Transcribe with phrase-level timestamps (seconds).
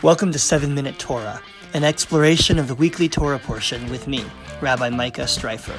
[0.00, 1.42] Welcome to 7 Minute Torah,
[1.74, 4.24] an exploration of the weekly Torah portion with me,
[4.60, 5.76] Rabbi Micah Streifer.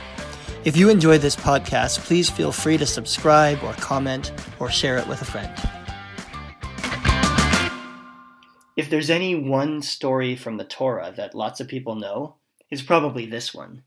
[0.66, 5.08] If you enjoy this podcast, please feel free to subscribe or comment or share it
[5.08, 5.50] with a friend.
[8.76, 12.36] If there's any one story from the Torah that lots of people know,
[12.70, 13.84] it's probably this one.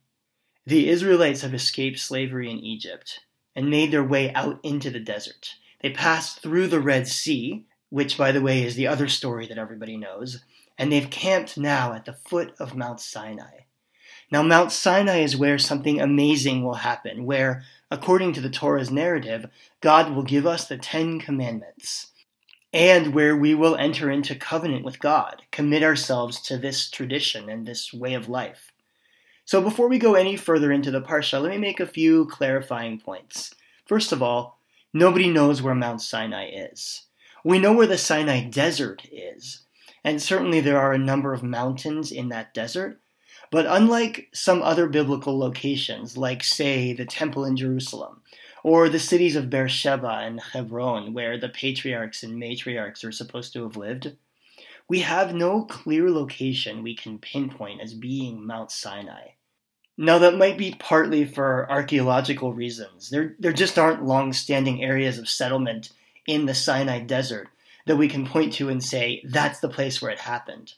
[0.64, 3.20] The Israelites have escaped slavery in Egypt
[3.54, 5.56] and made their way out into the desert.
[5.82, 9.58] They passed through the Red Sea, which, by the way, is the other story that
[9.58, 10.42] everybody knows,
[10.78, 13.64] and they've camped now at the foot of Mount Sinai.
[14.30, 19.44] Now, Mount Sinai is where something amazing will happen, where, according to the Torah's narrative,
[19.82, 22.12] God will give us the Ten Commandments,
[22.72, 27.66] and where we will enter into covenant with God, commit ourselves to this tradition and
[27.66, 28.72] this way of life.
[29.44, 32.98] So, before we go any further into the Parsha, let me make a few clarifying
[32.98, 33.54] points.
[33.84, 34.58] First of all,
[34.94, 37.02] nobody knows where Mount Sinai is.
[37.44, 39.64] We know where the Sinai Desert is,
[40.04, 43.00] and certainly there are a number of mountains in that desert.
[43.50, 48.22] But unlike some other biblical locations, like, say, the Temple in Jerusalem,
[48.62, 53.64] or the cities of Beersheba and Hebron, where the patriarchs and matriarchs are supposed to
[53.64, 54.16] have lived,
[54.88, 59.28] we have no clear location we can pinpoint as being Mount Sinai.
[59.98, 63.10] Now, that might be partly for archaeological reasons.
[63.10, 65.90] There, there just aren't long standing areas of settlement
[66.26, 67.48] in the Sinai desert
[67.86, 70.74] that we can point to and say, that's the place where it happened.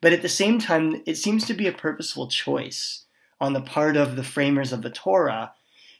[0.00, 3.04] But at the same time, it seems to be a purposeful choice
[3.40, 5.52] on the part of the framers of the Torah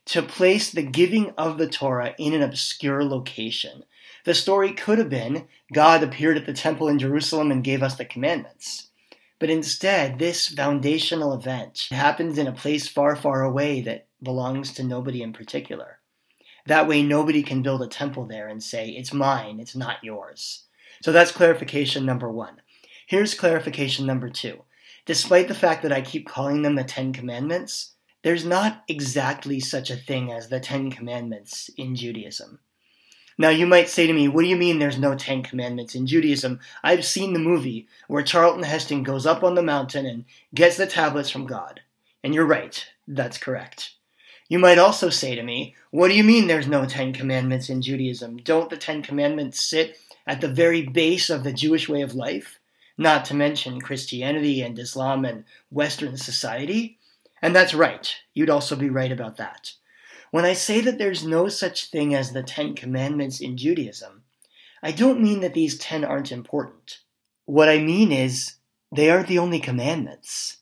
[0.07, 3.85] to place the giving of the Torah in an obscure location.
[4.25, 7.97] The story could have been God appeared at the temple in Jerusalem and gave us
[7.97, 8.89] the commandments.
[9.39, 14.85] But instead, this foundational event happens in a place far, far away that belongs to
[14.85, 15.99] nobody in particular.
[16.67, 20.65] That way, nobody can build a temple there and say, it's mine, it's not yours.
[21.03, 22.63] So that's clarification number one.
[23.07, 24.63] Here's clarification number two.
[25.05, 27.93] Despite the fact that I keep calling them the Ten Commandments,
[28.23, 32.61] there's not exactly such a thing as the Ten Commandments in Judaism.
[33.37, 36.07] Now, you might say to me, What do you mean there's no Ten Commandments in
[36.07, 36.61] Judaism?
[36.83, 40.87] I've seen the movie where Charlton Heston goes up on the mountain and gets the
[40.87, 41.81] tablets from God.
[42.23, 43.91] And you're right, that's correct.
[44.55, 47.83] You might also say to me, What do you mean there's no Ten Commandments in
[47.83, 48.37] Judaism?
[48.37, 49.99] Don't the Ten Commandments sit
[50.29, 52.61] at the very base of the Jewish way of life?
[52.97, 57.01] Not to mention Christianity and Islam and Western society?
[57.43, 58.15] And that's right.
[58.33, 59.73] You'd also be right about that.
[60.31, 64.23] When I say that there's no such thing as the Ten Commandments in Judaism,
[64.85, 67.01] I don't mean that these ten aren't important.
[67.45, 68.55] What I mean is,
[68.93, 70.59] they aren't the only commandments.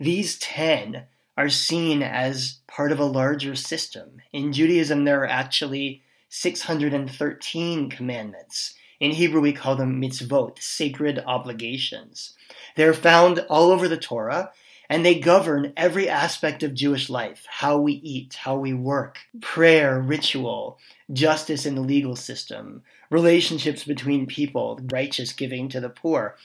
[0.00, 1.04] These ten
[1.36, 4.22] are seen as part of a larger system.
[4.32, 8.74] In Judaism, there are actually 613 commandments.
[8.98, 12.34] In Hebrew, we call them mitzvot, sacred obligations.
[12.76, 14.52] They're found all over the Torah,
[14.88, 20.00] and they govern every aspect of Jewish life how we eat, how we work, prayer,
[20.00, 20.78] ritual,
[21.12, 26.36] justice in the legal system, relationships between people, righteous giving to the poor.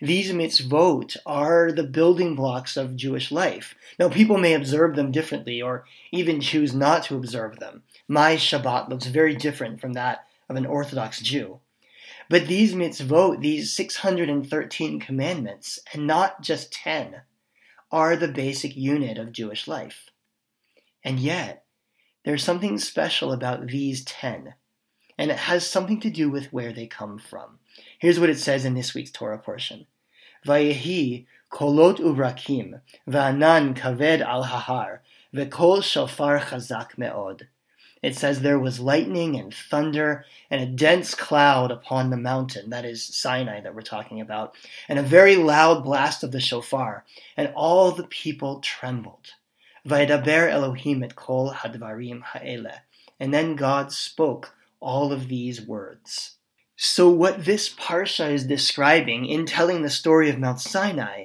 [0.00, 3.74] These mitzvot are the building blocks of Jewish life.
[3.98, 7.82] Now, people may observe them differently or even choose not to observe them.
[8.08, 11.60] My Shabbat looks very different from that of an Orthodox Jew.
[12.28, 17.22] But these mitzvot, these 613 commandments, and not just 10,
[17.90, 20.10] are the basic unit of Jewish life.
[21.02, 21.64] And yet,
[22.24, 24.54] there's something special about these 10,
[25.18, 27.58] and it has something to do with where they come from.
[27.98, 29.86] Here's what it says in this week's Torah portion.
[30.46, 34.98] Vayehi kolot uvrakim, va'anan kaved al hahar,
[35.34, 37.48] ve'kol shofar chazak me'od.
[38.02, 42.84] It says there was lightning and thunder and a dense cloud upon the mountain, that
[42.84, 44.56] is Sinai that we're talking about,
[44.88, 47.04] and a very loud blast of the shofar,
[47.36, 49.32] and all the people trembled.
[49.86, 52.82] Vaidaber Elohim et kol hadvarim ha'ele.
[53.18, 56.36] And then God spoke all of these words.
[56.76, 61.24] So, what this parsha is describing in telling the story of Mount Sinai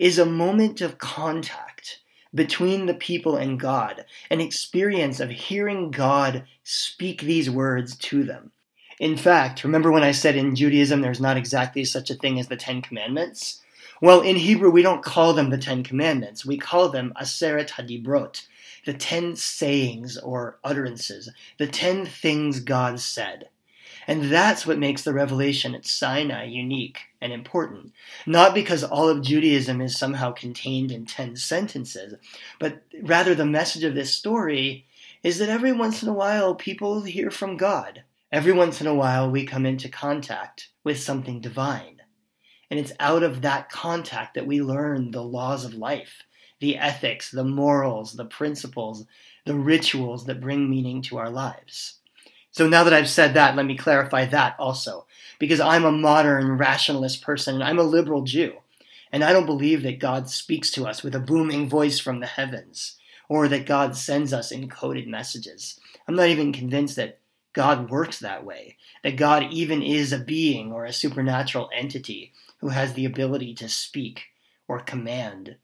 [0.00, 2.00] is a moment of contact
[2.36, 8.52] between the people and God, an experience of hearing God speak these words to them.
[9.00, 12.48] In fact, remember when I said in Judaism there's not exactly such a thing as
[12.48, 13.62] the Ten Commandments?
[14.00, 16.46] Well, in Hebrew, we don't call them the Ten Commandments.
[16.46, 18.46] We call them Aseret Hadibrot,
[18.84, 23.48] the ten sayings or utterances, the ten things God said.
[24.06, 27.92] And that's what makes the revelation at Sinai unique and important.
[28.24, 32.14] Not because all of Judaism is somehow contained in 10 sentences,
[32.60, 34.86] but rather the message of this story
[35.22, 38.04] is that every once in a while people hear from God.
[38.30, 42.02] Every once in a while we come into contact with something divine.
[42.70, 46.22] And it's out of that contact that we learn the laws of life,
[46.60, 49.04] the ethics, the morals, the principles,
[49.44, 52.00] the rituals that bring meaning to our lives.
[52.56, 55.04] So now that I've said that, let me clarify that also.
[55.38, 58.54] Because I'm a modern rationalist person and I'm a liberal Jew.
[59.12, 62.26] And I don't believe that God speaks to us with a booming voice from the
[62.26, 62.96] heavens
[63.28, 65.78] or that God sends us encoded messages.
[66.08, 67.18] I'm not even convinced that
[67.52, 72.70] God works that way, that God even is a being or a supernatural entity who
[72.70, 74.28] has the ability to speak
[74.66, 75.56] or command.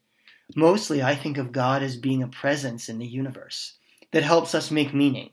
[0.55, 3.73] Mostly, I think of God as being a presence in the universe
[4.11, 5.31] that helps us make meaning,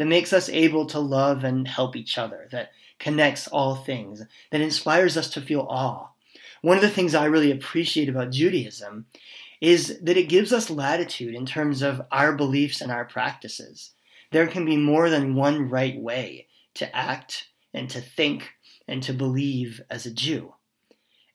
[0.00, 4.62] that makes us able to love and help each other, that connects all things, that
[4.62, 6.08] inspires us to feel awe.
[6.62, 9.04] One of the things I really appreciate about Judaism
[9.60, 13.90] is that it gives us latitude in terms of our beliefs and our practices
[14.30, 16.46] there can be more than one right way
[16.76, 18.52] to act and to think
[18.88, 20.54] and to believe as a Jew.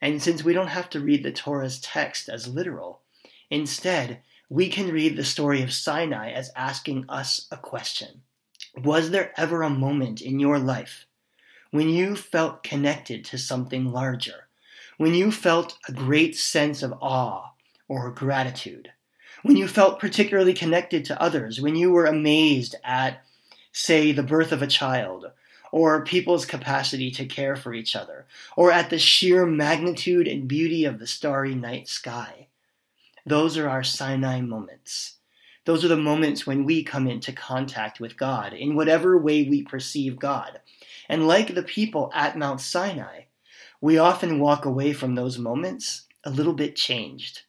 [0.02, 3.02] And since we don't have to read the Torah's text as literal,
[3.48, 8.22] instead, we can read the story of Sinai as asking us a question.
[8.82, 11.06] Was there ever a moment in your life
[11.70, 14.48] when you felt connected to something larger?
[14.98, 17.52] When you felt a great sense of awe
[17.88, 18.92] or gratitude?
[19.46, 23.24] when you felt particularly connected to others, when you were amazed at,
[23.72, 25.30] say, the birth of a child,
[25.70, 28.26] or people's capacity to care for each other,
[28.56, 32.48] or at the sheer magnitude and beauty of the starry night sky.
[33.24, 35.14] Those are our Sinai moments.
[35.66, 39.62] Those are the moments when we come into contact with God in whatever way we
[39.62, 40.60] perceive God.
[41.08, 43.24] And like the people at Mount Sinai,
[43.80, 47.42] we often walk away from those moments a little bit changed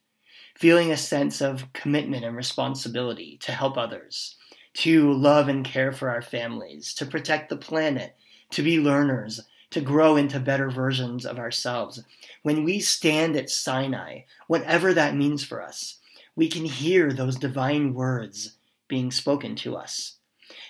[0.58, 4.36] feeling a sense of commitment and responsibility to help others,
[4.74, 8.16] to love and care for our families, to protect the planet,
[8.50, 9.40] to be learners,
[9.70, 12.04] to grow into better versions of ourselves.
[12.42, 15.97] When we stand at Sinai, whatever that means for us,
[16.38, 18.58] we can hear those divine words
[18.88, 20.18] being spoken to us.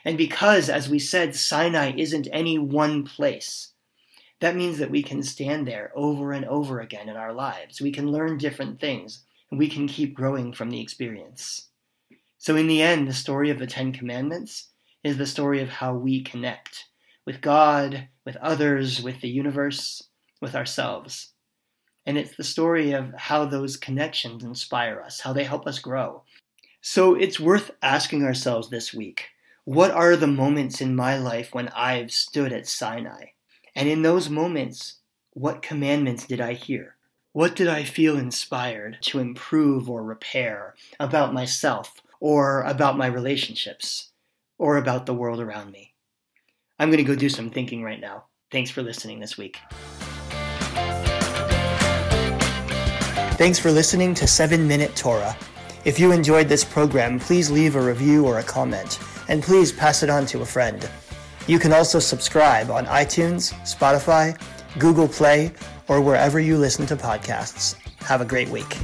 [0.06, 3.74] And because, as we said, Sinai isn't any one place,
[4.40, 7.82] that means that we can stand there over and over again in our lives.
[7.82, 11.68] We can learn different things and we can keep growing from the experience.
[12.38, 14.70] So, in the end, the story of the Ten Commandments
[15.04, 16.86] is the story of how we connect
[17.26, 20.02] with God, with others, with the universe,
[20.40, 21.34] with ourselves.
[22.08, 26.24] And it's the story of how those connections inspire us, how they help us grow.
[26.82, 29.26] So, it's worth asking ourselves this week
[29.66, 33.26] what are the moments in my life when I've stood at Sinai?
[33.76, 35.00] And in those moments,
[35.32, 36.96] what commandments did I hear?
[37.34, 44.12] What did I feel inspired to improve or repair about myself, or about my relationships,
[44.58, 45.94] or about the world around me?
[46.80, 48.28] I'm going to go do some thinking right now.
[48.50, 49.58] Thanks for listening this week.
[53.48, 55.34] Thanks for listening to 7 Minute Torah.
[55.86, 59.00] If you enjoyed this program, please leave a review or a comment,
[59.30, 60.90] and please pass it on to a friend.
[61.48, 64.38] You can also subscribe on iTunes, Spotify,
[64.80, 65.54] Google Play,
[65.88, 67.76] or wherever you listen to podcasts.
[68.02, 68.78] Have a great week.